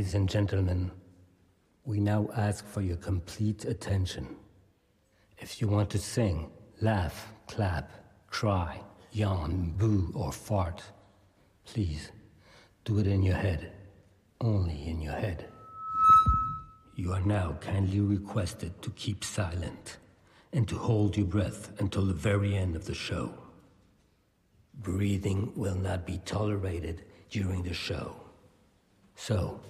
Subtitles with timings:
[0.00, 0.90] Ladies and gentlemen,
[1.84, 4.34] we now ask for your complete attention.
[5.36, 7.90] If you want to sing, laugh, clap,
[8.26, 8.80] cry,
[9.12, 10.82] yawn, boo, or fart,
[11.66, 12.12] please
[12.86, 13.72] do it in your head,
[14.40, 15.44] only in your head.
[16.96, 19.98] You are now kindly requested to keep silent
[20.54, 23.34] and to hold your breath until the very end of the show.
[24.72, 28.16] Breathing will not be tolerated during the show.
[29.14, 29.60] So,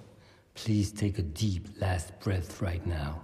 [0.54, 3.22] please take a deep last breath right now.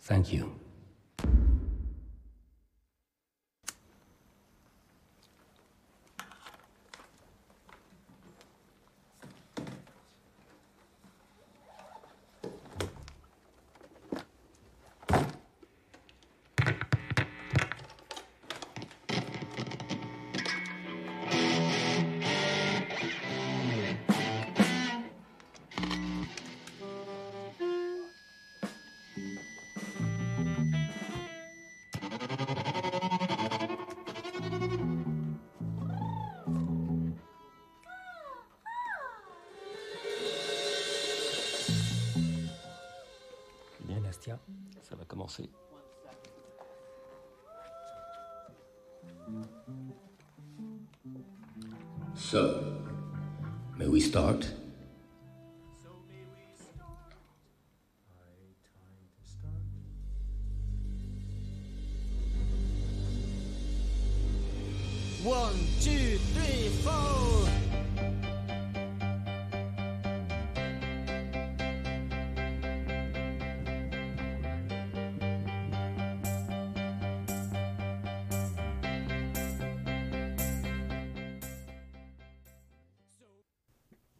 [0.00, 0.65] Thank you.
[44.82, 45.50] Ça va commencer.
[52.14, 52.82] So,
[53.76, 54.46] may we start?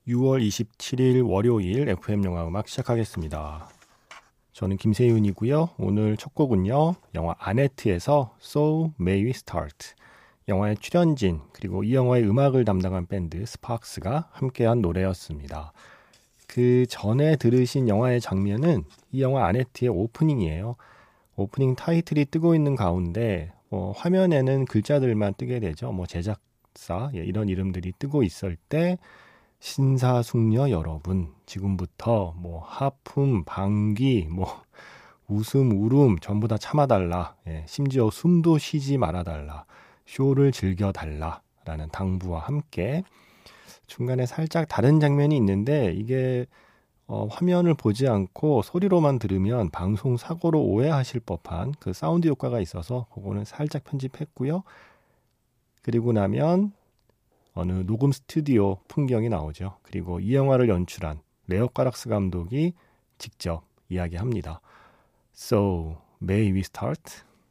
[0.08, 3.68] 6월 27일 월요일 FM 영화 음악 시작하겠습니다.
[4.52, 5.70] 저는 김세윤이고요.
[5.78, 6.94] 오늘 첫 곡은요.
[7.16, 9.94] 영화 아네트에서 So May We Start
[10.46, 15.72] 영화의 출연진 그리고 이 영화의 음악을 담당한 밴드 스파크스가 함께한 노래였습니다.
[16.46, 20.76] 그 전에 들으신 영화의 장면은 이 영화 아네트의 오프닝이에요.
[21.34, 25.90] 오프닝 타이틀이 뜨고 있는 가운데 뭐 화면에는 글자들만 뜨게 되죠.
[25.90, 28.98] 뭐 제작사 예, 이런 이름들이 뜨고 있을 때
[29.66, 34.62] 신사숙녀 여러분, 지금부터 뭐 하품, 방귀, 뭐
[35.26, 37.34] 웃음, 울음 전부 다 참아달라.
[37.48, 39.64] 예, 심지어 숨도 쉬지 말아달라.
[40.06, 41.40] 쇼를 즐겨달라.
[41.64, 43.02] 라는 당부와 함께
[43.88, 46.46] 중간에 살짝 다른 장면이 있는데 이게
[47.08, 53.44] 어, 화면을 보지 않고 소리로만 들으면 방송 사고로 오해하실 법한 그 사운드 효과가 있어서 그거는
[53.44, 54.62] 살짝 편집했고요.
[55.82, 56.72] 그리고 나면
[57.56, 59.78] 어느 녹음 스튜디오 풍경이 나오죠.
[59.82, 62.74] 그리고 이 영화를 연출한 레오 까락스 감독이
[63.16, 64.60] 직접 이야기합니다.
[65.34, 67.02] So, may we start?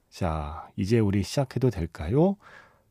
[0.09, 2.37] 자, 이제 우리 시작해도 될까요?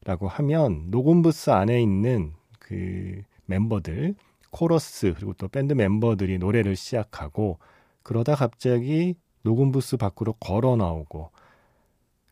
[0.05, 4.17] 라고 하면 녹음 부스 안에 있는 그 멤버들,
[4.51, 7.61] 코러스, 그리고 또 밴드 멤버들이 노래를 시작하고
[8.03, 11.31] 그러다 갑자기 녹음 부스 밖으로 걸어 나오고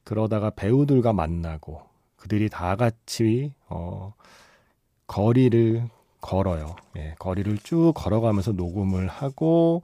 [0.03, 1.83] 그러다가 배우들과 만나고
[2.17, 4.15] 그들이 다 같이 어
[5.13, 5.91] 거리를
[6.23, 6.75] 걸어요.
[6.97, 9.83] 예, 거리를 쭉 걸어가면서 녹음을 하고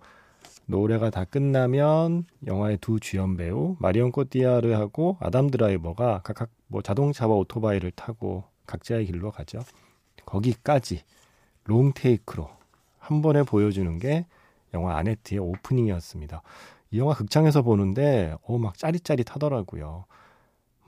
[0.65, 7.91] 노래가 다 끝나면 영화의 두 주연 배우 마리온 코티아르하고 아담 드라이버가 각각 뭐 자동차와 오토바이를
[7.91, 9.61] 타고 각자의 길로 가죠.
[10.25, 11.03] 거기까지
[11.65, 12.49] 롱 테이크로
[12.99, 14.25] 한 번에 보여주는 게
[14.73, 16.41] 영화 아네트의 오프닝이었습니다.
[16.91, 20.07] 이 영화 극장에서 보는데 어 막 짜릿짜릿하더라고요.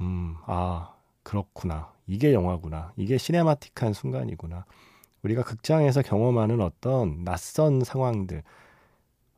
[0.01, 1.93] 음, 아 그렇구나.
[2.11, 2.93] 이게 영화구나.
[2.97, 4.65] 이게 시네마틱한 순간이구나.
[5.23, 8.43] 우리가 극장에서 경험하는 어떤 낯선 상황들.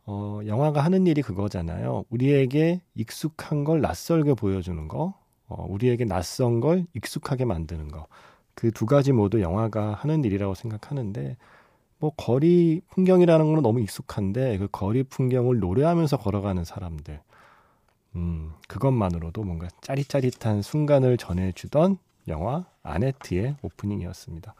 [0.07, 2.05] 어, 영화가 하는 일이 그거잖아요.
[2.09, 5.15] 우리에게 익숙한 걸 낯설게 보여주는 거,
[5.49, 8.07] 어, 우리에게 낯선 걸 익숙하게 만드는 거.
[8.55, 11.37] 그 두 가지 모두 영화가 하는 일이라고 생각하는데,
[11.99, 17.21] 뭐, 거리 풍경이라는 건 너무 익숙한데, 그 거리 풍경을 노래하면서 걸어가는 사람들.
[18.17, 21.99] 음, 그것만으로도 뭔가 짜릿짜릿한 순간을 전해주던
[22.29, 24.55] 영화 아네트의 오프닝이었습니다.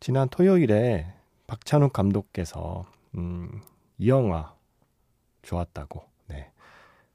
[0.00, 1.12] 지난 토요일에
[1.46, 2.84] 박찬욱 감독께서
[3.16, 3.60] 음,
[3.98, 4.54] 이 영화
[5.42, 6.04] 좋았다고.
[6.28, 6.50] 네.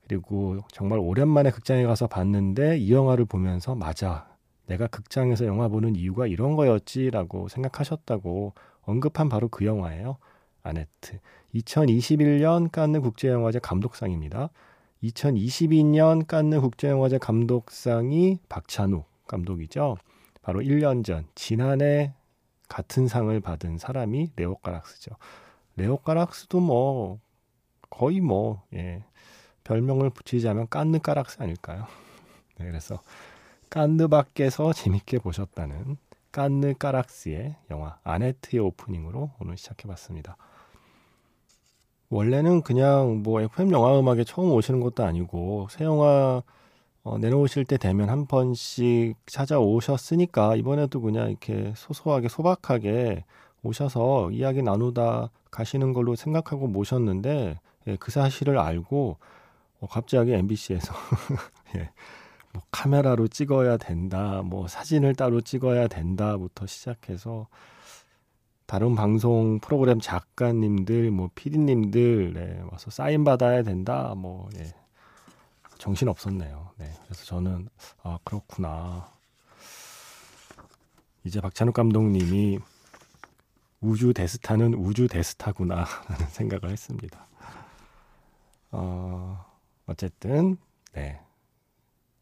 [0.04, 4.30] 그리고 정말 오랜만에 극장에 가서 봤는데 이 영화를 보면서 맞아.
[4.66, 8.54] 내가 극장에서 영화 보는 이유가 이런 거였지라고 생각하셨다고
[8.84, 10.18] 언급한 바로 그 영화예요.
[10.64, 11.20] 아네트.
[11.56, 14.50] 2021년 칸느 국제영화제 감독상입니다.
[15.04, 19.98] 2022년 칸느 국제영화제 감독상이 박찬욱 감독이죠.
[20.42, 22.14] 바로 1년 전 지난해
[22.68, 25.12] 같은 상을 받은 사람이 레오 까락스죠.
[25.76, 27.20] 레오 까락스도 뭐
[27.90, 29.04] 거의 뭐 예,
[29.64, 31.88] 별명을 붙이자면 깐느 까락스 아닐까요?
[32.58, 33.02] 네, 그래서
[33.70, 35.98] 깐느 밖에서 재밌게 보셨다는
[36.32, 40.38] 깐느 까락스의 영화 아네트의 오프닝으로 오늘 시작해봤습니다.
[42.12, 46.44] 원래는 그냥 뭐 FM 영화 음악에 처음 오시는 것도 아니고 새 영화
[47.04, 53.24] 어, 내놓으실 때 되면 한 번씩 찾아오셨으니까 이번에도 그냥 이렇게 소소하게 소박하게
[53.64, 59.18] 오셔서 이야기 나누다 가시는 걸로 생각하고 모셨는데 예, 그 사실을 알고
[59.80, 60.94] 어, 갑자기 MBC에서
[61.78, 61.90] 예,
[62.52, 67.48] 뭐 카메라로 찍어야 된다, 뭐 사진을 따로 찍어야 된다부터 시작해서
[68.72, 74.74] 다른 방송 프로그램 작가님들, 뭐 PD님들 네, 와서 사인 받아야 된다, 뭐 예,
[75.78, 76.70] 정신 없었네요.
[76.78, 77.68] 네, 그래서 저는
[78.02, 79.12] 아 그렇구나.
[81.26, 82.60] 이제 박찬욱 감독님이
[83.82, 87.28] 우주 데스타는 우주 데스타구나 라는 생각을 했습니다.
[88.72, 89.46] 어,
[89.86, 90.56] 어쨌든
[90.94, 91.20] 네,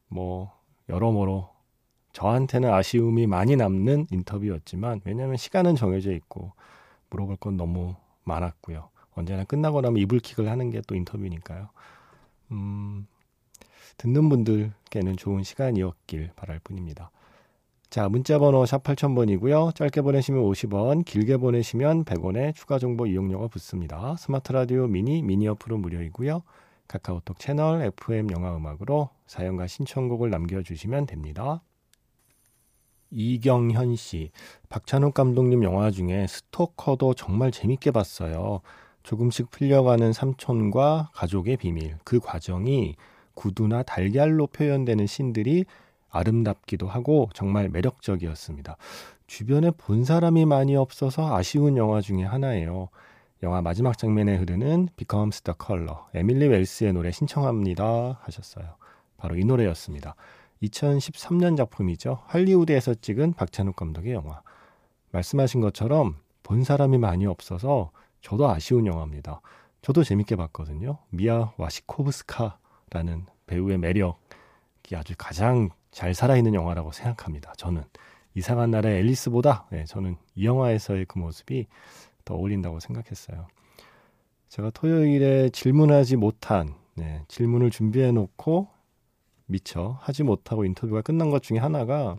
[0.07, 0.51] 뭐
[0.89, 1.47] 여러모로
[2.13, 6.53] 저한테는 아쉬움이 많이 남는 인터뷰였지만 왜냐하면 시간은 정해져 있고
[7.09, 8.89] 물어볼 건 너무 많았고요.
[9.15, 11.69] 언제나 끝나고 나면 이불킥을 하는 게 또 인터뷰니까요.
[12.51, 13.07] 음,
[13.97, 17.11] 듣는 분들께는 좋은 시간이었길 바랄 뿐입니다.
[17.89, 19.73] 자, 문자 번호 샵 8000번이고요.
[19.75, 24.15] 짧게 보내시면 50원, 길게 보내시면 100원의 추가 정보 이용료가 붙습니다.
[24.17, 26.43] 스마트 라디오 미니, 미니 어플은 무료이고요.
[26.87, 31.61] 카카오톡 채널 FM 영화 음악으로 사연과 신청곡을 남겨주시면 됩니다.
[33.11, 34.31] 이경현 씨,
[34.69, 38.61] 박찬욱 감독님 영화 중에 스토커도 정말 재밌게 봤어요.
[39.03, 41.97] 조금씩 풀려가는 삼촌과 가족의 비밀.
[42.03, 42.95] 그 과정이
[43.33, 45.65] 구두나 달걀로 표현되는 신들이
[46.09, 48.77] 아름답기도 하고 정말 매력적이었습니다.
[49.27, 52.89] 주변에 본 사람이 많이 없어서 아쉬운 영화 중에 하나예요.
[53.41, 58.75] 영화 마지막 장면에 흐르는 Becomes the Color, 에밀리 웰스의 노래 신청합니다 하셨어요.
[59.17, 60.15] 바로 이 노래였습니다.
[60.63, 62.19] 2013년 작품이죠.
[62.25, 64.41] 할리우드에서 찍은 박찬욱 감독의 영화.
[65.11, 67.91] 말씀하신 것처럼 본 사람이 많이 없어서
[68.21, 69.41] 저도 아쉬운 영화입니다.
[69.81, 70.97] 저도 재밌게 봤거든요.
[71.09, 77.53] 미아 와시코브스카라는 배우의 매력이 아주 가장 잘 살아있는 영화라고 생각합니다.
[77.57, 77.83] 저는
[78.35, 81.67] 이상한 나라의 앨리스보다 네, 저는 이 영화에서의 그 모습이
[82.25, 83.47] 더 어울린다고 생각했어요.
[84.49, 88.67] 제가 토요일에 질문하지 못한 네, 질문을 준비해 놓고
[89.49, 92.15] 미처 하지 못하고 인터뷰가 끝난 것 중에 하나가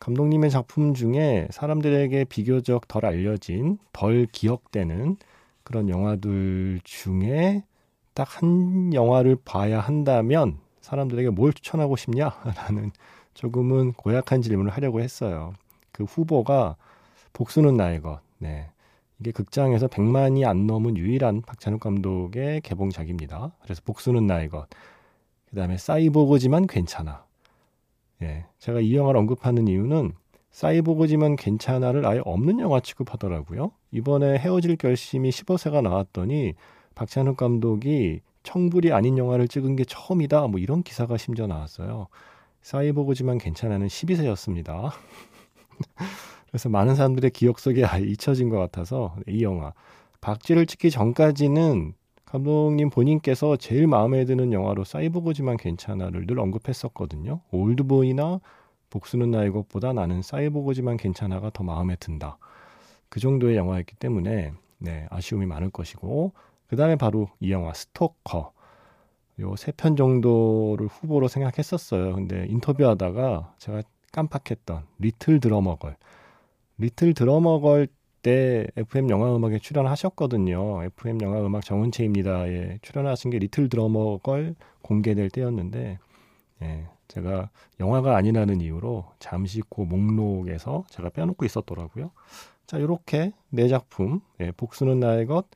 [0.00, 5.16] 감독님의 작품 중에 사람들에게 비교적 덜 알려진, 덜 기억되는
[5.62, 7.64] 그런 영화들 중에
[8.14, 12.92] 딱 한 영화를 봐야 한다면 사람들에게 뭘 추천하고 싶냐라는
[13.34, 15.52] 조금은 고약한 질문을 하려고 했어요.
[15.92, 16.76] 그 후보가
[17.32, 18.20] 복수는 나의 것.
[18.38, 18.70] 네.
[19.18, 23.52] 이게 극장에서 100만이 안 넘은 유일한 박찬욱 감독의 개봉작입니다.
[23.62, 24.66] 그래서 복수는 나의 것.
[25.50, 27.24] 그 다음에 사이보그지만 괜찮아.
[28.22, 28.46] 예.
[28.58, 30.12] 제가 이 영화를 언급하는 이유는
[30.52, 33.72] 사이보그지만 괜찮아를 아예 없는 영화 취급하더라고요.
[33.90, 36.54] 이번에 헤어질 결심이 15세가 나왔더니
[36.94, 40.46] 박찬욱 감독이 청불이 아닌 영화를 찍은 게 처음이다.
[40.48, 42.08] 뭐 이런 기사가 심지어 나왔어요.
[42.62, 44.90] 사이보그지만 괜찮아는 12세였습니다.
[46.48, 49.72] 그래서 많은 사람들의 기억 속에 아예 잊혀진 것 같아서 이 영화
[50.20, 51.94] 박쥐를 찍기 전까지는
[52.30, 57.40] 감독님 본인께서 제일 마음에 드는 영화로 사이보그지만 괜찮아를 늘 언급했었거든요.
[57.50, 58.40] 올드보이나
[58.90, 62.38] 복수는 나의 것보다 나는 사이보그지만 괜찮아가 더 마음에 든다.
[63.08, 66.32] 그 정도의 영화였기 때문에 네, 아쉬움이 많을 것이고
[66.68, 68.52] 그 다음에 바로 이 영화 스토커
[69.40, 72.14] 요 세 편 정도를 후보로 생각했었어요.
[72.14, 73.82] 근데 인터뷰하다가 제가
[74.12, 75.96] 깜빡했던 리틀 드러머걸
[76.78, 77.88] 리틀 드러머걸
[78.22, 80.84] 때 FM 영화 음악에 출연하셨거든요.
[80.84, 85.98] FM 영화 음악 정은채입니다에 출연하신 게 리틀 드러머 걸 공개될 때였는데
[86.62, 87.50] 예, 제가
[87.80, 92.10] 영화가 아니라는 이유로 잠시 그 목록에서 제가 빼놓고 있었더라고요.
[92.66, 95.46] 자, 이렇게 네 작품, 예, 복수는 나의 것,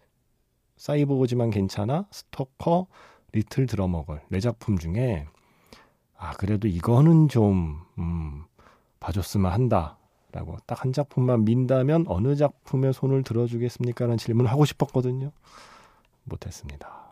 [0.76, 2.88] 사이보그지만 괜찮아, 스토커,
[3.32, 5.26] 리틀 드러머걸 네 작품 중에
[6.16, 8.44] 아 그래도 이거는 좀 음,
[9.00, 9.98] 봐줬으면 한다.
[10.34, 14.04] 라고 딱 한 작품만 민다면 어느 작품에 손을 들어주겠습니까?
[14.04, 15.30] 라는 질문을 하고 싶었거든요.
[16.24, 17.04] 못했습니다.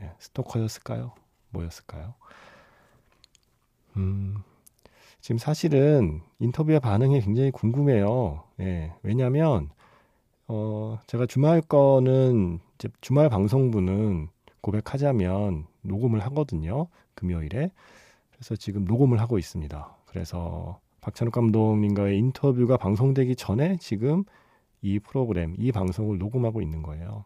[0.00, 1.12] 예, 스토커였을까요?
[1.50, 2.14] 뭐였을까요?
[3.96, 4.38] 음,
[5.20, 8.44] 지금 사실은 인터뷰의 반응이 굉장히 궁금해요.
[8.60, 9.68] 예, 왜냐면,
[10.48, 14.28] 어, 제가 주말 거는, 이제 주말 방송부는
[14.62, 16.86] 고백하자면 녹음을 하거든요.
[17.14, 17.70] 금요일에.
[18.32, 19.96] 그래서 지금 녹음을 하고 있습니다.
[20.06, 24.24] 그래서 박찬욱 감독님과의 인터뷰가 방송되기 전에 지금
[24.82, 27.24] 이 프로그램, 이 방송을 녹음하고 있는 거예요.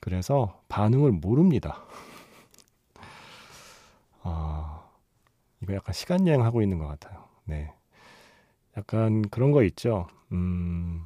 [0.00, 1.84] 그래서 반응을 모릅니다.
[4.22, 4.88] 아,
[5.62, 7.24] 이거 약간 시간 여행하고 있는 것 같아요.
[7.44, 7.72] 네.
[8.76, 10.06] 약간 그런 거 있죠.
[10.32, 11.04] 음,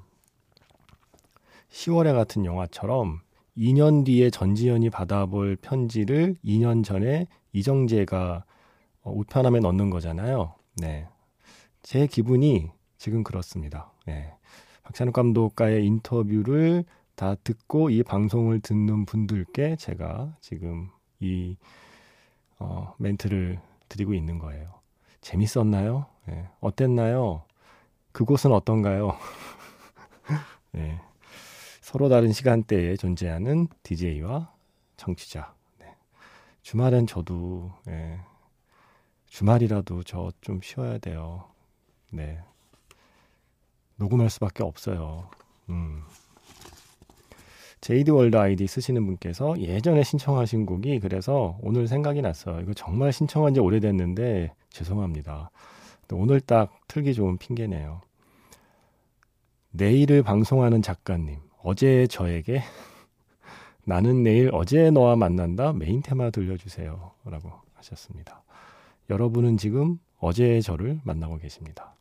[1.70, 3.20] 10월에 같은 영화처럼
[3.56, 8.44] 2년 뒤에 전지현이 받아볼 편지를 2년 전에 이정재가
[9.02, 10.54] 어, 우편함에 넣는 거잖아요.
[10.76, 11.08] 네.
[11.84, 13.92] 제 기분이 지금 그렇습니다.
[14.06, 14.32] 네.
[14.84, 20.88] 박찬욱 감독과의 인터뷰를 다 듣고 이 방송을 듣는 분들께 제가 지금
[21.20, 21.56] 이
[22.58, 23.60] 어, 멘트를
[23.90, 24.80] 드리고 있는 거예요.
[25.20, 26.06] 재밌었나요?
[26.26, 26.48] 네.
[26.60, 27.44] 어땠나요?
[28.12, 29.18] 그곳은 어떤가요?
[30.72, 30.98] 네.
[31.82, 34.50] 서로 다른 시간대에 존재하는 DJ와
[34.96, 35.54] 청취자.
[35.80, 35.94] 네.
[36.62, 38.20] 주말엔 저도 네.
[39.26, 41.44] 주말이라도 저 좀 쉬어야 돼요.
[42.14, 42.38] 네.
[43.96, 45.28] 녹음할 수밖에 없어요.
[45.68, 46.02] 음.
[47.80, 52.60] Jade World 아이디 쓰시는 분께서 예전에 신청하신 곡이 그래서 오늘 생각이 났어요.
[52.60, 55.50] 이거 정말 신청한 지 오래됐는데 죄송합니다.
[56.12, 58.00] 오늘 딱 틀기 좋은 핑계네요.
[59.72, 62.62] 내일을 방송하는 작가님, 어제 저에게
[63.84, 67.10] 나는 내일 어제 너와 만난다 메인 테마 들려주세요.
[67.24, 68.44] 라고 하셨습니다.
[69.10, 71.94] 여러분은 지금 어제의 저를 만나고 계십니다.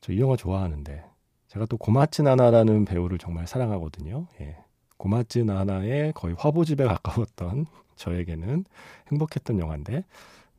[0.00, 1.04] 저 이 영화 좋아하는데
[1.48, 4.26] 제가 또 고마츠 나나라는 배우를 정말 사랑하거든요.
[4.40, 4.56] 예.
[4.96, 7.66] 고마츠 나나의 거의 화보집에 가까웠던
[7.96, 8.64] 저에게는
[9.10, 10.04] 행복했던 영화인데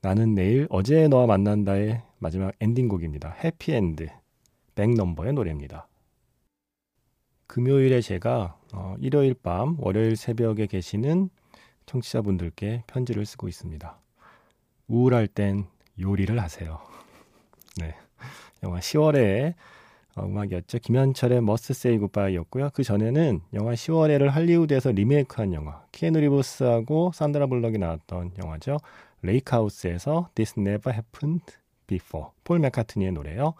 [0.01, 3.35] 나는 내일 어제 너와 만난다의 마지막 엔딩곡입니다.
[3.43, 4.07] 해피엔드
[4.75, 5.87] 백넘버의 노래입니다.
[7.47, 11.29] 금요일에 제가 어, 일요일 밤 월요일 새벽에 계시는
[11.85, 13.99] 청취자분들께 편지를 쓰고 있습니다.
[14.87, 15.65] 우울할 땐
[15.99, 16.79] 요리를 하세요.
[17.77, 17.95] 네.
[18.63, 19.53] 영화 10월에
[20.15, 20.79] 어, 음악이었죠.
[20.79, 22.71] 김현철의 Must Say Goodbye였고요.
[22.73, 28.77] 그 전에는 영화 시월애를 할리우드에서 리메이크한 영화 키에누 리브스하고 산드라 블럭이 나왔던 영화죠.
[29.21, 31.45] Lake House에서 This Never Happened
[31.87, 33.53] Before 폴 맥카트니의 노래요.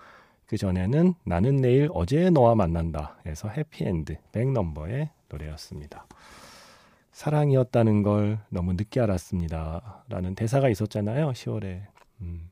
[0.46, 6.05] 그 전에는 나는 내일 어제 너와 만난다에서 Happy End back number의 노래였습니다.
[7.13, 10.03] 사랑이었다는 걸 너무 늦게 알았습니다.
[10.10, 11.31] 라는 대사가 있었잖아요.
[11.31, 11.84] 10월에.
[12.22, 12.50] 음,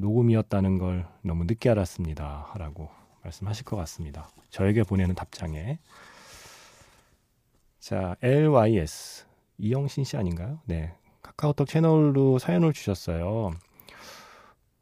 [0.00, 2.52] 녹음이었다는 걸 너무 늦게 알았습니다.
[2.56, 2.88] 라고
[3.22, 4.28] 말씀하실 것 같습니다.
[4.48, 5.78] 저에게 보내는 답장에.
[7.78, 9.26] 자, LYS.
[9.58, 10.58] 이영신 씨 아닌가요?
[10.64, 10.94] 네.
[11.22, 13.52] 카카오톡 채널로 사연을 주셨어요.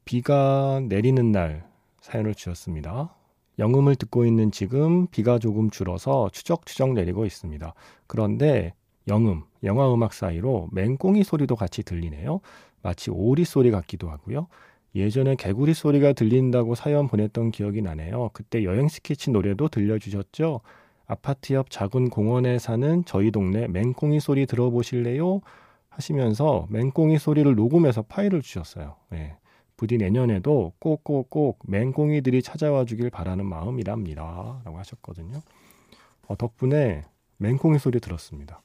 [0.04, 1.68] 비가 내리는 날
[2.00, 3.14] 사연을 주셨습니다.
[3.58, 7.74] 영음을 듣고 있는 지금 비가 조금 줄어서 추적추적 내리고 있습니다.
[8.06, 8.72] 그런데
[9.08, 12.40] 영음, 영화 음악 사이로 맹꽁이 소리도 같이 들리네요.
[12.82, 14.46] 마치 오리 소리 같기도 하고요.
[14.94, 18.30] 예전에 개구리 소리가 들린다고 사연 보냈던 기억이 나네요.
[18.32, 20.60] 그때 여행 스케치 노래도 들려주셨죠?
[21.06, 25.40] 아파트 옆 작은 공원에 사는 저희 동네 맹꽁이 소리 들어보실래요?
[25.88, 28.96] 하시면서 맹꽁이 소리를 녹음해서 파일을 주셨어요.
[29.10, 29.36] 네.
[29.76, 34.60] 부디 내년에도 꼭꼭꼭 맹꽁이들이 찾아와 주길 바라는 마음이랍니다.
[34.64, 35.40] 라고 하셨거든요.
[36.26, 37.04] 어, 덕분에
[37.38, 38.60] 맹꽁이 소리 들었습니다.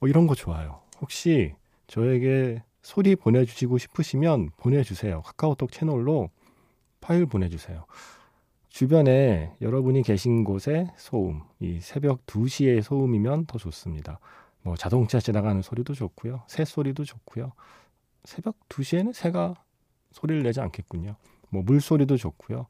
[0.00, 0.80] 어, 이런 거 좋아요.
[1.00, 1.54] 혹시
[1.86, 5.20] 저에게 소리 보내주시고 싶으시면 보내주세요.
[5.22, 6.30] 카카오톡 채널로
[7.00, 7.84] 파일 보내주세요.
[8.68, 14.20] 주변에 여러분이 계신 곳의 소음, 이 새벽 2시의 소음이면 더 좋습니다.
[14.62, 16.44] 뭐 자동차 지나가는 소리도 좋고요.
[16.46, 17.50] 새 소리도 좋고요.
[18.22, 19.56] 새벽 2시에는 새가
[20.12, 21.16] 소리를 내지 않겠군요.
[21.48, 22.66] 뭐 물소리도 좋고요.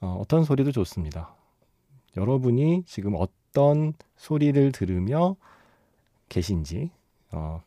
[0.00, 1.34] 어, 어떤 소리도 좋습니다.
[2.16, 5.36] 여러분이 지금 어떤 소리를 들으며
[6.30, 6.90] 계신지,
[7.32, 7.60] 어,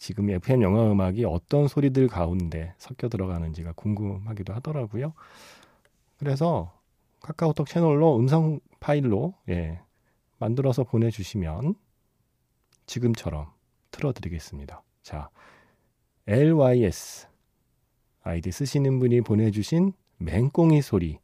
[0.00, 5.12] 지금 FM 영화 음악이 어떤 소리들 가운데 섞여 들어가는지가 궁금하기도 하더라고요.
[6.16, 6.72] 그래서
[7.20, 9.78] 카카오톡 채널로 음성 파일로 예,
[10.38, 11.74] 만들어서 보내주시면
[12.86, 13.48] 지금처럼
[13.90, 14.82] 틀어드리겠습니다.
[15.02, 15.28] 자,
[16.26, 17.28] LYS
[18.22, 21.18] 아이디 쓰시는 분이 보내주신 맹꽁이 소리에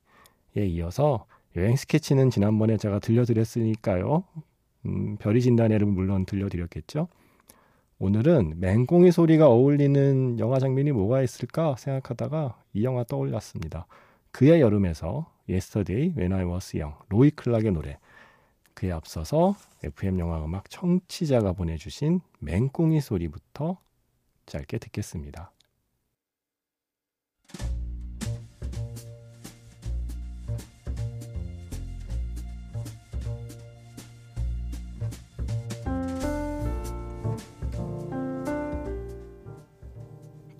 [0.54, 1.24] 이어서
[1.56, 4.24] 여행 스케치는 지난번에 제가 들려드렸으니까요.
[4.84, 7.08] 음, 별이 진단에를 물론 들려드렸겠죠.
[7.98, 13.86] 오늘은 맹꽁이 소리가 어울리는 영화 장면이 뭐가 있을까 생각하다가 이 영화 떠올랐습니다.
[14.32, 17.98] 그의 여름에서 Yesterday When I Was Young 로이 클락의 노래
[18.74, 23.78] 그에 앞서서 FM 영화 음악 청취자가 보내주신 맹꽁이 소리부터
[24.44, 25.52] 짧게 듣겠습니다.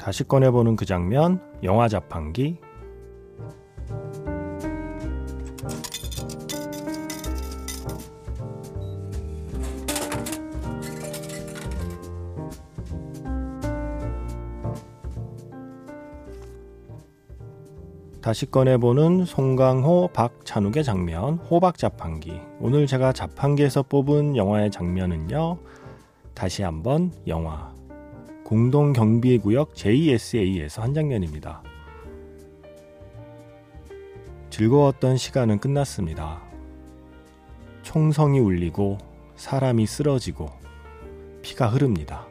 [0.07, 2.61] 다시 꺼내보는 그 장면, 영화 자판기.
[18.23, 22.41] 다시 꺼내보는 송강호, 박찬욱의 장면, 호박 자판기.
[22.61, 25.59] 오늘 제가 자판기에서 뽑은 영화의 장면은요,
[26.33, 27.75] 다시 한번 영화.
[28.47, 31.65] 공동경비구역 JSA에서 한 장면입니다.
[34.50, 36.41] 즐거웠던 시간은 끝났습니다.
[37.83, 38.99] 총성이 울리고
[39.35, 40.49] 사람이 쓰러지고
[41.43, 42.25] 피가 흐릅니다.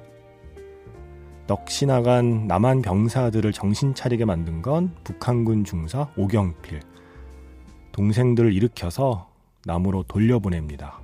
[1.47, 6.79] 넋이 나간 남한 병사들을 정신 차리게 만든 건 북한군 중사 오경필.
[7.91, 9.29] 동생들을 일으켜서
[9.65, 10.97] 남으로 돌려보냅니다.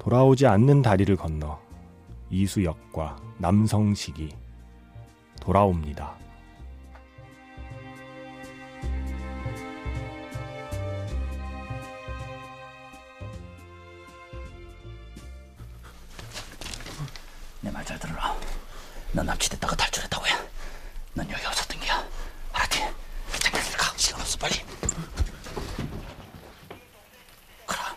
[0.00, 1.67] 돌아오지 않는 다리를 건너
[2.30, 4.30] 이수역과 남성식이
[5.40, 6.16] 돌아옵니다.
[17.60, 18.36] 내 말 잘 들어라.
[19.12, 20.32] 넌 납치됐다가 탈출했다고 해.
[21.14, 22.04] 넌 여기 없었던 게야.
[22.52, 22.78] 알았지?
[23.40, 23.96] 잠깐 가.
[23.96, 24.54] 시간 없어 빨리.
[27.66, 27.96] 가라.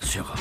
[0.00, 0.34] 수혁아.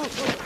[0.00, 0.40] 아군이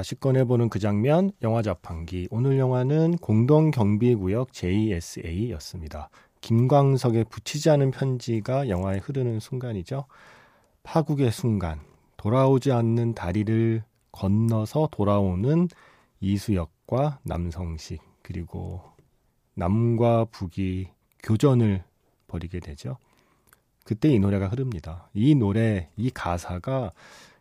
[0.00, 2.26] 다시 꺼내보는 그 장면, 영화 자판기.
[2.30, 6.08] 오늘 영화는 공동경비구역 JSA였습니다.
[6.40, 10.06] 김광석의 붙이지 않은 편지가 영화에 흐르는 순간이죠.
[10.84, 11.80] 파국의 순간,
[12.16, 15.68] 돌아오지 않는 다리를 건너서 돌아오는
[16.20, 18.80] 이수역과 남성식, 그리고
[19.52, 20.88] 남과 북이
[21.22, 21.84] 교전을
[22.26, 22.96] 벌이게 되죠.
[23.84, 25.10] 그때 이 노래가 흐릅니다.
[25.12, 26.90] 이 노래, 이 가사가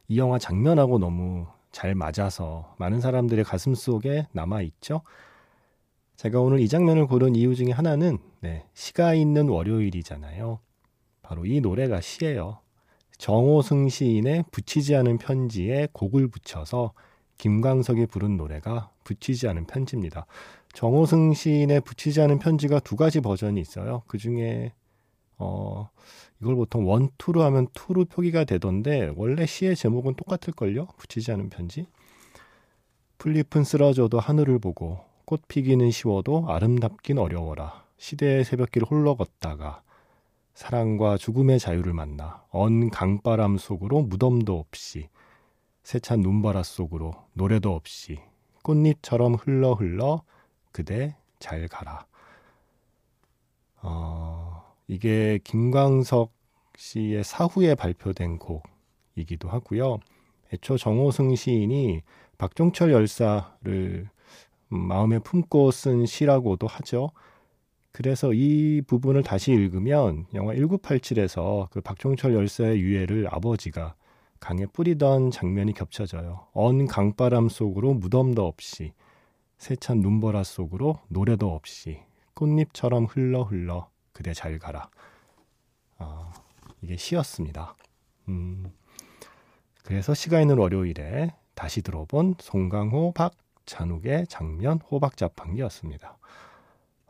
[0.09, 5.01] 이 영화 장면하고 너무 잘 맞아서 많은 사람들의 가슴 속에 남아 있죠.
[6.15, 10.59] 제가 오늘 이 장면을 고른 이유 중에 하나는 네, 시가 있는 월요일이잖아요.
[11.21, 12.59] 바로 이 노래가 시예요.
[13.17, 16.93] 정호승 시인의 붙이지 않은 편지에 곡을 붙여서
[17.37, 20.25] 김광석이 부른 노래가 붙이지 않은 편지입니다.
[20.73, 24.03] 정호승 시인의 붙이지 않은 편지가 두 가지 버전이 있어요.
[24.07, 24.73] 그 중에
[25.37, 25.89] 어
[26.41, 30.87] 이걸 보통 원, 투로 하면 투로 표기가 되던데 원래 시의 제목은 똑같을걸요?
[30.97, 31.85] 붙이지 않은 편지.
[33.17, 37.83] 풀잎은 쓰러져도 하늘을 보고 꽃 피기는 쉬워도 아름답긴 어려워라.
[37.97, 39.81] 시대의 새벽길 홀로 걷다가
[40.53, 45.09] 사랑과 죽음의 자유를 만나 언 강바람 속으로 무덤도 없이
[45.83, 48.19] 세찬 눈바라 속으로 노래도 없이
[48.63, 50.23] 꽃잎처럼 흘러 흘러
[50.71, 52.05] 그대 잘 가라.
[53.81, 54.48] 어,
[54.89, 56.33] 이게 김광석
[56.75, 59.99] 씨의 사후에 발표된 곡이기도 하고요.
[60.51, 62.01] 애초 정호승 시인이
[62.39, 64.09] 박종철 열사를
[64.67, 67.11] 마음에 품고 쓴 시라고도 하죠.
[67.91, 73.93] 그래서 이 부분을 다시 읽으면 영화 1987에서 그 박종철 열사의 유해를 아버지가
[74.39, 76.47] 강에 뿌리던 장면이 겹쳐져요.
[76.53, 78.93] 언 강바람 속으로 무덤도 없이
[79.59, 81.99] 세찬 눈보라 속으로 노래도 없이
[82.33, 83.89] 꽃잎처럼 흘러 흘러
[84.19, 84.89] 그대 잘 가라.
[85.97, 86.33] 아,
[86.81, 87.73] 이게 시였습니다.
[88.27, 88.69] 음,
[89.85, 96.17] 그래서 시가 있는 월요일에 다시 들어본 송강호 박찬욱의 장면 호박 자판기였습니다.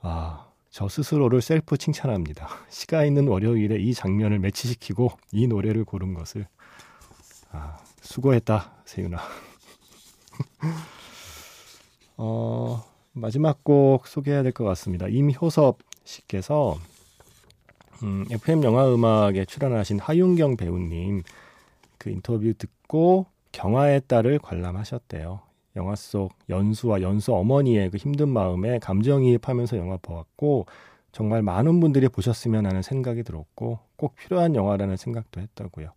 [0.04, 2.48] 아, 저 스스로를 셀프 칭찬합니다.
[2.70, 6.46] 시가 있는 월요일에 이 장면을 매치시키고 이 노래를 고른 것을
[7.52, 9.18] 아, 수고했다, 세윤아.
[12.18, 15.08] 어, 마지막 곡 소개해야 될 것 같습니다.
[15.08, 16.78] 임효섭 씨께서
[18.04, 21.24] 음, FM 영화 음악에 출연하신 하윤경 배우님
[21.98, 25.42] 그 인터뷰 듣고 경아의 딸을 관람하셨대요.
[25.76, 30.66] 영화 속 연수와 연수 어머니의 그 힘든 마음에 감정이입하면서 영화 보았고
[31.12, 35.92] 정말 많은 분들이 보셨으면 하는 생각이 들었고 꼭 필요한 영화라는 생각도 했다고요.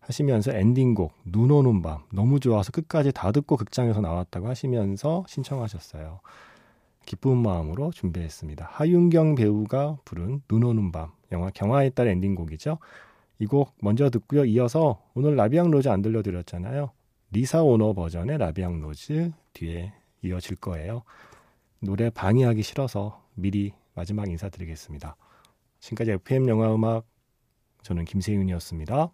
[0.00, 6.20] 하시면서 엔딩곡 눈 오는 밤 너무 좋아서 끝까지 다 듣고 극장에서 나왔다고 하시면서 신청하셨어요.
[7.06, 8.68] 기쁜 마음으로 준비했습니다.
[8.70, 12.78] 하윤경 배우가 부른 눈 오는 밤 영화 경아의 딸 엔딩곡이죠.
[13.38, 14.44] 이 곡 먼저 듣고요.
[14.46, 16.90] 이어서 오늘 La Vie en rose 안 들려드렸잖아요.
[17.32, 19.92] 리사 오노 버전의 La Vie en rose 뒤에
[20.22, 21.02] 이어질 거예요.
[21.80, 25.16] 노래 방해하기 싫어서 미리 마지막 인사드리겠습니다.
[25.80, 27.06] 지금까지 FM 영화 음악
[27.82, 29.10] 저는 김세윤이었습니다.